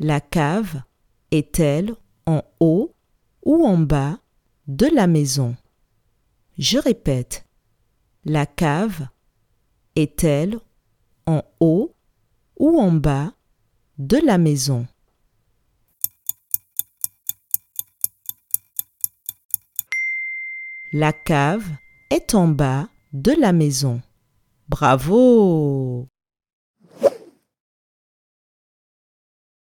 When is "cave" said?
0.20-0.82, 8.44-9.06, 21.12-21.68